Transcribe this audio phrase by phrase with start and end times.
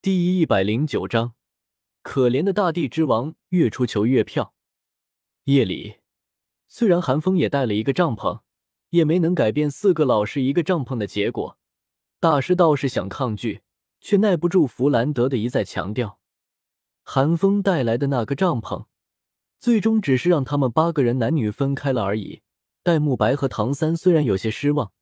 [0.00, 1.34] 第一百零九章，
[2.02, 4.54] 可怜的大地之王，月出求月票。
[5.46, 5.96] 夜里，
[6.68, 8.42] 虽然韩风也带了一个帐篷，
[8.90, 11.58] 也没能改变四个老师一个帐篷的结果。
[12.20, 13.62] 大师倒是想抗拒，
[14.00, 16.20] 却耐不住弗兰德的一再强调。
[17.02, 18.86] 韩风带来的那个帐篷，
[19.58, 22.42] 最终只是让他们八个人男女分开了而已。
[22.84, 24.92] 戴沐白和唐三虽然有些失望，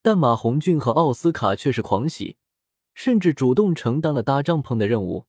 [0.00, 2.38] 但马红俊和奥斯卡却是狂喜。
[2.94, 5.26] 甚至主动承担了搭帐篷的任务。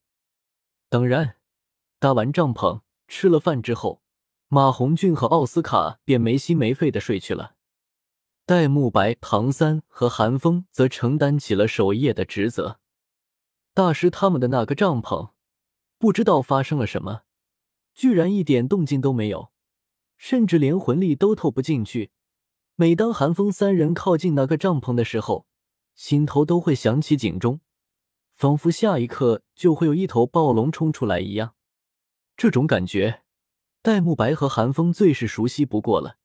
[0.90, 1.38] 当然，
[2.00, 4.02] 搭完帐篷、吃了饭之后，
[4.48, 7.56] 马红俊和奥斯卡便没心没肺的睡去了。
[8.46, 12.80] 戴沐白、唐三和韩风则承担起了守夜的职责。
[13.74, 15.32] 大师他们的那个帐篷，
[15.98, 17.22] 不知道发生了什么，
[17.96, 19.52] 居然一点动静都没有，
[20.18, 22.12] 甚至连魂力都透不进去。
[22.76, 25.48] 每当韩风三人靠近那个帐篷的时候，
[25.96, 27.62] 心头都会响起警钟，
[28.34, 31.56] 仿佛下一刻就会有一头暴龙冲出来一样。
[32.36, 33.24] 这种感觉，
[33.82, 36.18] 戴沐白和韩风最是熟悉不过了。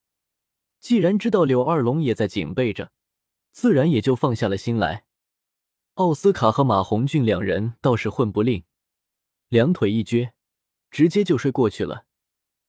[0.80, 2.92] 既然知道柳二龙也在警备着，
[3.50, 5.04] 自然也就放下了心来。
[5.94, 8.64] 奥斯卡和马红俊两人倒是混不吝，
[9.48, 10.30] 两腿一撅，
[10.90, 12.06] 直接就睡过去了。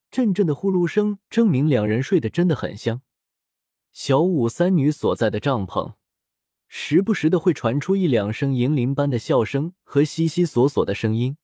[0.10, 3.04] 阵阵的呼噜声证明两人睡得真的很香。
[3.92, 5.99] 小五三女所在的帐篷。
[6.72, 11.36] 时不时的会传出一两声银铃般的笑声和悉悉索索的声音，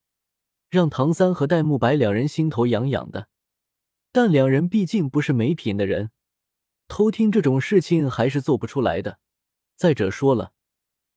[0.69, 3.27] 让唐三和戴沐白两人心头痒痒的。
[4.11, 6.11] 但两人毕竟不是没品的人，
[6.87, 9.19] 偷听这种事情还是做不出来的。
[9.75, 10.53] 再者说了，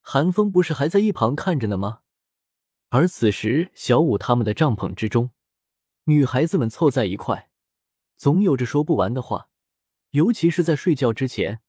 [0.00, 2.00] 韩风不是还在一旁看着呢吗？
[2.88, 5.32] 而此时小五他们的帐篷之中，
[6.04, 7.50] 女孩子们凑在一块，
[8.16, 9.50] 总有着说不完的话，
[10.12, 11.60] 尤其是在睡觉之前，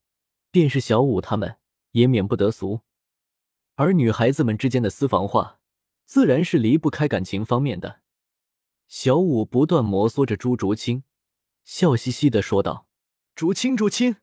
[0.50, 1.59] 便是小五他们。
[1.92, 2.82] 也免不得俗，
[3.76, 5.60] 而女孩子们之间的私房话，
[6.06, 8.02] 自然是离不开感情方面的。
[8.88, 11.04] 小五不断摩挲着朱竹清，
[11.64, 12.88] 笑嘻嘻的说道
[13.36, 14.18] ：“竹清，竹清，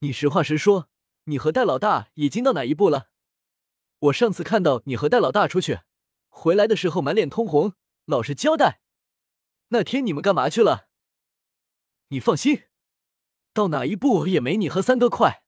[0.00, 0.88] 你实话实说，
[1.24, 3.10] 你和戴老大已经到哪一步了？
[4.00, 5.80] 我上次看到你和戴老大出去，
[6.28, 7.74] 回来的时候满脸通红，
[8.04, 8.80] 老实交代，
[9.68, 10.88] 那天你们干嘛去了？
[12.08, 12.64] 你放心，
[13.52, 15.44] 到哪一步也没你和三哥快。”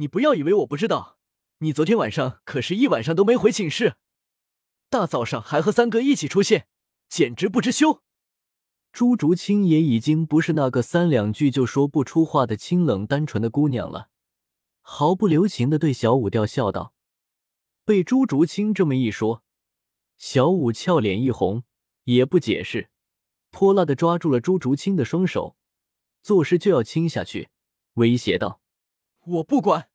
[0.00, 1.18] 你不要以为我不知道，
[1.58, 3.96] 你昨天晚上可是一晚上都没回寝室，
[4.88, 6.68] 大早上还和三哥一起出现，
[7.08, 8.00] 简直不知羞。
[8.92, 14.08] 朱竹清也已经不是那个三两句就说不出话的清冷单纯的姑娘了，
[14.80, 16.94] 毫不留情的对小五吊笑道。
[17.84, 19.42] 被朱竹清这么一说，
[20.16, 21.64] 小五俏脸一红，
[22.04, 22.90] 也不解释，
[23.50, 25.56] 泼辣的抓住了朱竹清的双手，
[26.22, 27.48] 作势就要亲下去，
[27.94, 28.60] 威胁道。
[29.24, 29.87] 我不管，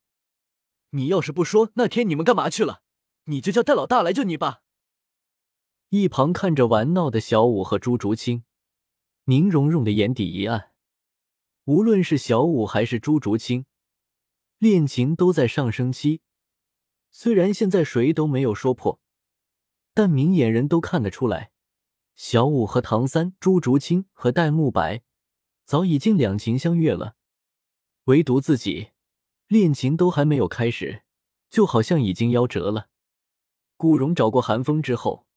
[0.95, 2.83] 你要是不说那天你们干嘛去了，
[3.25, 4.61] 你就叫戴老大来救你吧。
[5.89, 8.43] 一旁看着玩闹的小五和朱竹清，
[9.25, 10.71] 宁荣荣的眼底一暗。
[11.65, 13.65] 无论是小五还是朱竹清，
[14.59, 16.21] 恋情都在上升期。
[17.09, 18.99] 虽然现在谁都没有说破，
[19.93, 21.51] 但明眼人都看得出来，
[22.15, 25.01] 小五和唐三、朱竹清和戴沐白
[25.65, 27.15] 早已经两情相悦了，
[28.05, 28.92] 唯独自己。
[29.53, 31.03] 恋情都还没有开始，
[31.47, 32.87] 就好像已经夭折了。
[33.77, 35.27] 古荣找过韩风之后，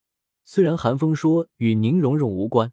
[0.42, 2.72] 虽然韩风说与宁荣荣无关，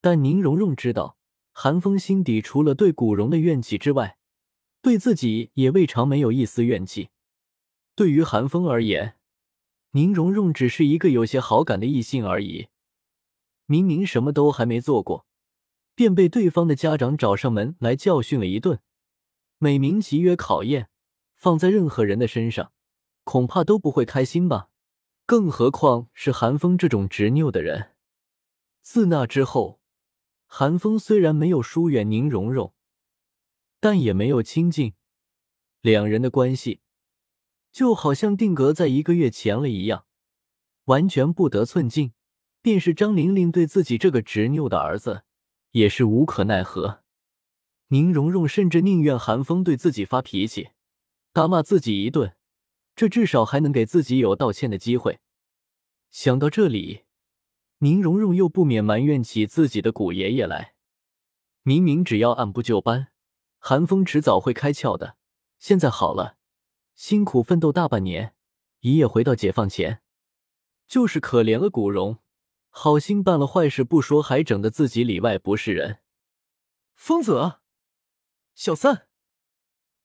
[0.00, 1.18] 但宁荣荣知道
[1.50, 4.18] 韩风心底除了对古荣的怨气之外，
[4.80, 7.08] 对自己也未尝没有一丝怨气。
[7.96, 9.16] 对于韩风而言，
[9.90, 12.68] 宁荣荣只是一个有些好感的异性而已。
[13.66, 15.26] 明明什么都还没做过，
[15.96, 18.78] 便被对方的家长找上门来教训了一顿。
[19.62, 20.88] 美名其曰考验，
[21.36, 22.72] 放在任何人的身上，
[23.22, 24.70] 恐怕都不会开心吧？
[25.24, 27.92] 更何况是韩风这种执拗的人。
[28.80, 29.80] 自那之后，
[30.46, 32.74] 韩风虽然没有疏远宁荣荣，
[33.78, 34.94] 但也没有亲近，
[35.80, 36.80] 两人的关系
[37.70, 40.06] 就好像定格在一个月前了一样，
[40.86, 42.12] 完全不得寸进。
[42.60, 45.22] 便是张玲玲对自己这个执拗的儿子，
[45.70, 47.01] 也是无可奈何。
[47.92, 50.70] 宁荣荣甚至宁愿韩风对自己发脾气，
[51.30, 52.34] 大骂自己一顿，
[52.96, 55.20] 这至少还能给自己有道歉的机会。
[56.10, 57.02] 想到这里，
[57.80, 60.72] 宁荣荣又不免埋怨起自己的古爷爷来。
[61.64, 63.08] 明明只要按部就班，
[63.58, 65.18] 韩风迟早会开窍的。
[65.58, 66.38] 现在好了，
[66.94, 68.34] 辛苦奋斗大半年，
[68.80, 70.00] 一夜回到解放前，
[70.86, 72.20] 就是可怜了古荣，
[72.70, 75.98] 好心办了坏事不说，还整得自己里外不是人，
[76.94, 77.58] 疯子！
[78.54, 79.08] 小三，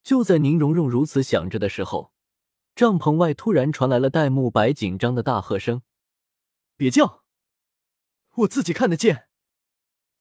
[0.04, 2.14] 就在宁荣荣如此想着的时候，
[2.76, 5.82] 帐篷外突然传来了戴沐白紧张的大喝声
[6.78, 7.24] ：“别叫，
[8.36, 9.28] 我自己看得见。”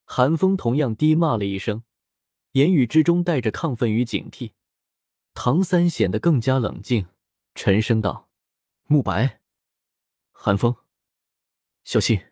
[0.04, 1.84] 韩风同样低骂了一声，
[2.52, 4.52] 言语之中带着亢奋与警惕。
[5.34, 7.06] 唐三显得更加冷静，
[7.54, 8.30] 沉声道
[8.86, 9.40] ：“慕白，
[10.32, 10.76] 韩风，
[11.84, 12.26] 小心，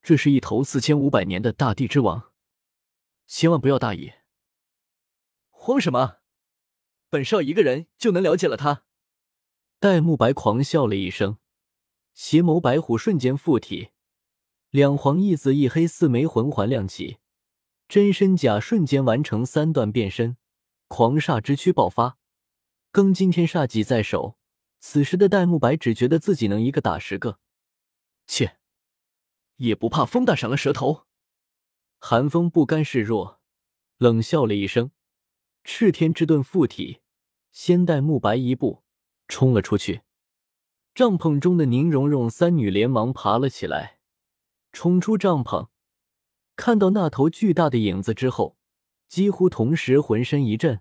[0.00, 2.32] 这是一头四千五百年的大地之王，
[3.26, 4.12] 千万不要大意。
[5.64, 6.18] 慌什么？
[7.08, 8.84] 本少一个人就能了解了他。”
[9.80, 11.38] 戴沐白狂笑了一声，
[12.12, 13.88] 邪眸白虎瞬间附体，
[14.68, 17.16] 两黄一紫一黑四枚魂环亮起，
[17.88, 20.36] 真身甲瞬间完成三段变身。
[20.88, 22.18] 狂煞之躯爆发，
[22.92, 24.36] 庚金天煞戟在手。
[24.80, 27.40] 此时的戴沐白只觉得自己能一个打十个，
[28.26, 28.58] 切，
[29.56, 31.06] 也不怕风大闪了舌头。
[31.98, 33.40] 寒风不甘示弱，
[33.96, 34.90] 冷笑了一声，
[35.64, 37.00] 赤天之盾附体，
[37.50, 38.84] 先带沐白一步
[39.26, 40.02] 冲了出去。
[40.94, 43.98] 帐篷中的宁荣荣三女连忙爬了起来，
[44.72, 45.68] 冲出帐篷，
[46.54, 48.56] 看到那头巨大的影子之后。
[49.06, 50.80] 几乎同时，浑身一震。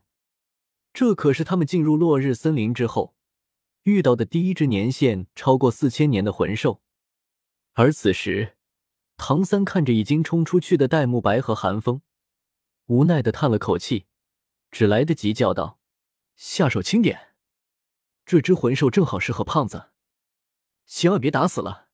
[0.91, 3.13] 这可是他们进入落日森林之后
[3.83, 6.81] 遇到的第一只年限超过四千年的魂兽。
[7.73, 8.55] 而此时，
[9.17, 12.01] 唐三看着已经冲出去的戴沐白和寒风，
[12.87, 14.07] 无奈的叹了口气，
[14.73, 15.79] 只来得及叫道
[16.35, 17.35] ：“下手轻点，
[18.25, 19.91] 这只魂兽正好适合胖子，
[20.87, 21.89] 千万别打死了。”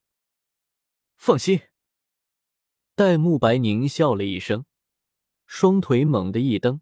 [1.18, 1.64] 放心。
[2.96, 4.66] 戴沐白狞笑了一声。
[5.46, 6.80] 双腿猛地一蹬，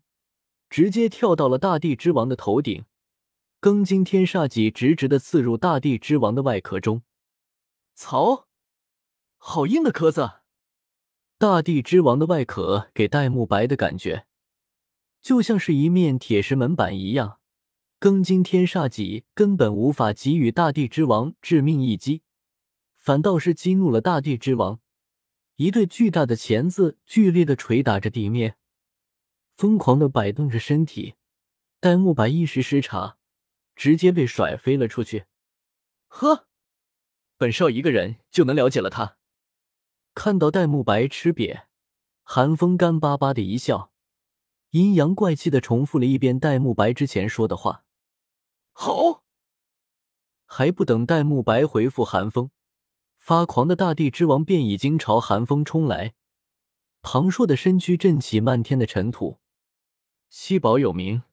[0.69, 2.85] 直接跳到了大地之王的头顶，
[3.59, 7.01] 庚金天煞戟直直的刺入大地之王的外壳中。
[7.95, 8.47] 操，
[9.37, 10.41] 好硬的壳子！
[11.39, 14.26] 大地之王的外壳给戴沐白的感觉，
[15.27, 17.41] 就像是一面铁石门板一样，
[17.99, 22.21] 庚金天煞戟根本无法给予大地之王致命一击，
[22.95, 24.79] 反倒是激怒了大地之王。
[25.57, 28.55] 一对巨大的钳子剧烈的捶打着地面，
[29.57, 31.15] 疯狂的摆动着身体。
[31.81, 33.17] 戴沐白一时失察，
[33.75, 35.25] 直接被甩飞了出去。
[36.07, 36.47] 呵，
[37.35, 39.17] 本少一个人就能了解了他。
[40.13, 41.63] 看到戴沐白吃瘪，
[42.23, 43.91] 寒风干巴巴的一笑，
[44.71, 47.85] 阴阳怪气的重复了一遍戴沐白之前说的话。
[48.73, 49.23] 好，
[50.45, 52.51] 还不等戴沐白回复寒风。
[53.17, 56.13] 发狂的大地之王便已经朝寒风冲来，
[57.01, 59.39] 庞硕的身躯震起漫天的尘土。
[60.29, 61.23] 七宝有名，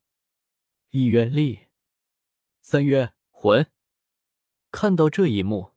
[0.90, 1.66] 一曰力，
[2.60, 3.66] 三曰魂。
[4.72, 5.72] 看到这一幕，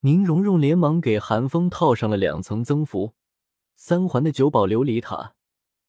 [0.00, 3.14] 宁荣荣连忙给寒风套上了两层增幅
[3.74, 5.34] 三环的九宝琉璃塔，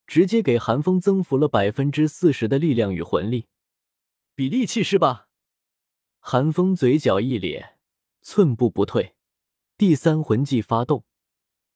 [0.05, 3.47] 直接给寒风增幅了百分之四十的力量与魂力。
[4.35, 5.27] 比力气是吧？
[6.19, 7.77] 寒风嘴角一咧，
[8.21, 9.15] 寸步不退。
[9.77, 11.03] 第三魂技发动，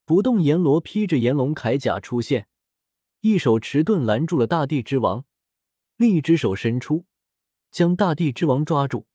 [0.06, 2.48] 不动阎罗披着炎龙铠甲出现，
[3.22, 5.26] 一手持盾拦住了大地之王，
[5.98, 7.06] 另一只手伸出，
[7.72, 9.08] 将大地之王抓住，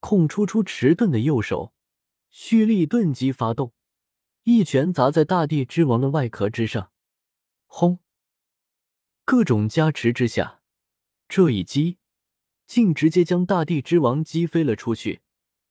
[0.00, 1.72] 空出出持盾的右手，
[2.28, 3.72] 蓄力盾击发动，
[4.42, 6.90] 一拳砸在大地之王的外壳之上，
[7.66, 8.00] 轰！
[9.24, 10.60] 各种加持之下，
[11.28, 11.98] 这一击
[12.66, 15.22] 竟直接将大地之王击飞了出去。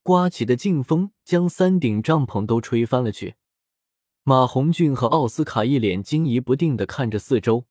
[0.01, 3.35] 刮起的劲风将三顶帐篷都吹翻了去。
[4.23, 7.67] 马红俊和奥斯卡一脸惊疑不定的看着四周，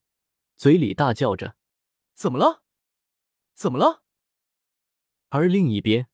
[0.56, 1.56] 嘴里大叫着
[2.14, 2.62] ：“怎么了？
[3.54, 4.02] 怎么了？”
[5.30, 6.06] 而另一边，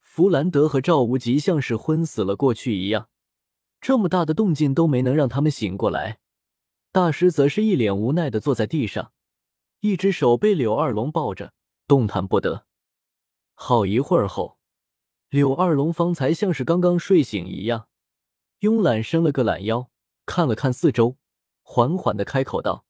[0.00, 3.08] 弗兰德和赵无极像是昏死了过去一样，
[3.80, 6.18] 这么大的动静都没能让他们醒过来。
[6.96, 9.12] 大师则是一脸无奈的坐在地上，
[9.80, 11.52] 一只手被柳二龙抱着，
[11.86, 12.64] 动弹不得。
[13.52, 14.58] 好一会儿后。
[15.28, 17.88] 柳二龙方才像是刚刚睡醒一样，
[18.60, 19.90] 慵懒伸了个懒腰，
[20.24, 21.18] 看了看四周，
[21.62, 22.86] 缓缓的开口道：“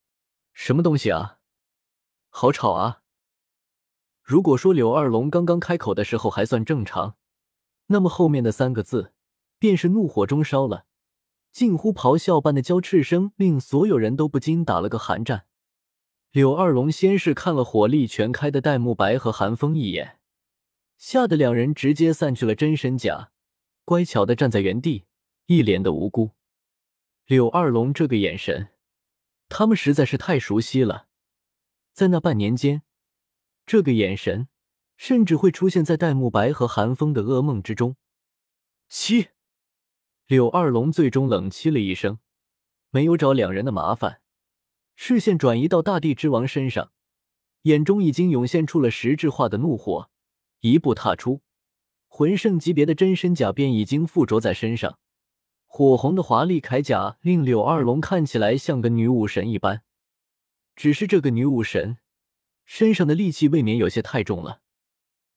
[0.55, 1.41] 什么东西啊？
[2.29, 3.03] 好吵啊！”
[4.23, 7.17] 如果说柳二龙刚刚开口的时候还算正常，
[7.87, 9.13] 那么后面的三个字
[9.59, 10.86] 便是怒火中烧了，
[11.57, 15.47] 近乎咆哮般的娇叱声令所有人都不禁打了个寒战。
[16.31, 20.19] 柳二龙先是看了火力全开的戴沐白和寒风一眼。
[20.99, 23.31] 吓得两人直接散去了真身甲，
[23.87, 25.07] 乖巧的站在原地，
[25.47, 26.33] 一脸的无辜。
[27.25, 28.69] 柳二龙这个眼神，
[29.49, 31.07] 他们实在是太熟悉了。
[31.95, 32.83] 在那半年间，
[33.65, 34.49] 这个眼神
[34.99, 37.97] 甚至会出现在戴沐白和寒风的噩梦之中。
[38.91, 39.29] 七，
[40.27, 42.19] 柳二龙最终冷凄了一声，
[42.91, 44.21] 没有找两人的麻烦，
[44.97, 46.91] 视线转移到大地之王身上，
[47.63, 50.11] 眼中已经涌现出了实质化的怒火。
[50.63, 51.43] 一步踏出，
[52.09, 54.99] 魂圣级别的真身甲便已经附着在身上，
[55.65, 59.83] 火红的华丽铠甲令柳二龙看起来像个女武神一般。
[60.75, 61.99] 只是这个女武神
[62.65, 64.61] 身上的戾气未免有些太重了。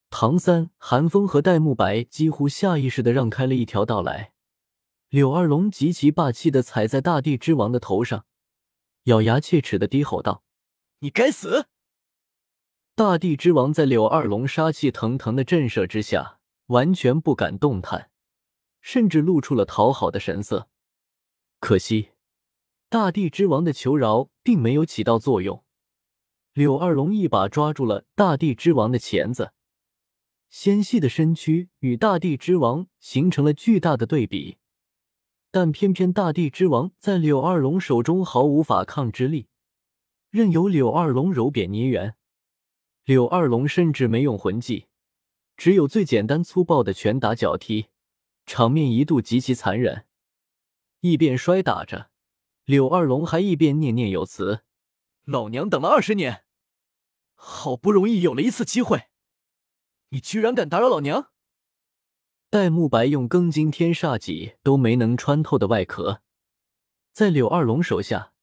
[0.09, 4.31] 唐三、韩风和戴沐白几乎下意识的让开了一条道来。
[5.09, 8.27] 柳二龙极其霸气的踩在大地之王的头上，
[9.05, 10.43] 咬牙切齿的低吼道
[11.01, 11.65] ：“你该死！”
[12.93, 16.37] 大地之王在柳二龙杀气腾腾的震慑之下，
[16.67, 18.11] 完全不敢动弹，
[18.81, 20.69] 甚至露出了讨好的神色。
[21.59, 22.11] 可惜，
[22.87, 25.63] 大地之王的求饶并没有起到作用。
[26.53, 29.53] 柳二龙一把抓住了大地之王的钳子。
[30.51, 34.57] 纤细的身躯与大地之王形成了巨大的对比，
[35.51, 39.47] 但偏偏大地之王在柳二龙手中毫无反抗之力，
[40.29, 42.15] 任由柳二龙揉扁捏圆。
[43.03, 44.87] 柳二龙甚至没用魂技，
[45.57, 47.87] 只有最简单粗暴的拳打脚踢，
[48.45, 50.05] 场面一度极其残忍。
[50.99, 52.11] 一边摔打着，
[52.65, 54.61] 柳二龙还一边念念有词
[55.25, 56.43] ：“老娘等了二十年，
[57.33, 59.05] 好不容易有了一次机会。”
[60.11, 61.31] 你居然敢打扰老娘！
[62.51, 66.23] 戴沐白用庚金天煞戟都没能穿透的外壳，
[67.13, 68.33] 在柳二龙手下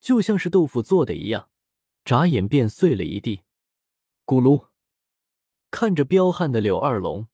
[0.00, 1.48] 就像是豆腐做的一样，
[2.04, 3.42] 眨眼便碎了一地。
[4.26, 4.66] 咕噜，
[5.70, 7.28] 看着彪悍的柳二龙，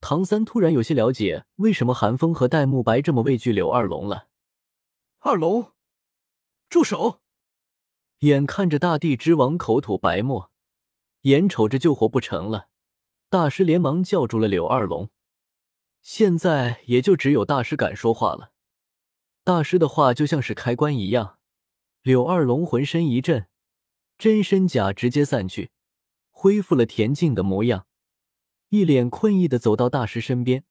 [0.00, 4.28] 唐三突然有些了解为什么韩风和戴沐白这么畏惧柳二龙了。
[5.18, 5.72] 二龙，
[6.68, 7.20] 住手！
[8.20, 10.52] 眼看着大地之王口吐白沫，
[11.22, 12.68] 眼瞅着救活不成了。
[13.28, 15.10] 大师连忙叫住了柳二龙，
[16.10, 18.50] 现在也就只有大师敢说话了。
[19.44, 21.38] 大师的话就像是开关一样，
[22.00, 23.46] 柳二龙浑身一震，
[24.16, 25.70] 真身甲直接散去，
[26.30, 27.86] 恢复了恬静的模样，
[28.70, 30.64] 一脸困意的走到大师身边，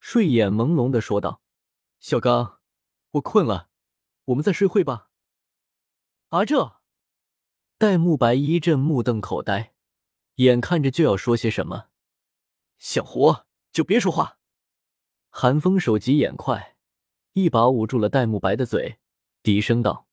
[0.00, 1.42] 睡眼朦胧的说道
[2.00, 2.58] ：“小刚，
[3.10, 3.68] 我困了，
[4.24, 5.10] 我们再睡会吧。”
[6.30, 6.80] 啊，这
[7.76, 9.74] 戴沐白一阵目瞪口呆。
[10.36, 11.88] 眼看着就要说些什么，
[12.78, 14.38] 想活就别说话。
[15.34, 16.76] 韩风手疾眼快，
[17.32, 18.98] 一把捂住了戴沐白的嘴，
[19.42, 20.04] 低声道：“